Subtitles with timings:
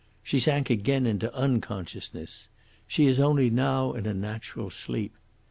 [0.23, 2.49] She sank again into unconsciousness.
[2.87, 5.15] She is only now in a natural sleep.